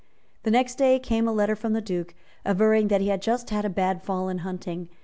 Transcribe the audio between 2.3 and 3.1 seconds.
averring that he